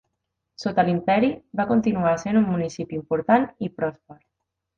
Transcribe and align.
Sota 0.61 0.85
l'imperi, 0.87 1.29
va 1.59 1.65
continuar 1.73 2.15
sent 2.23 2.41
un 2.41 2.49
municipi 2.55 2.99
important 3.01 3.47
i 3.69 3.71
pròsper. 3.83 4.19